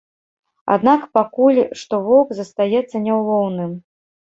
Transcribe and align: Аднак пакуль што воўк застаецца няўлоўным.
Аднак 0.75 1.01
пакуль 1.17 1.61
што 1.83 2.01
воўк 2.09 2.29
застаецца 2.41 3.05
няўлоўным. 3.07 3.81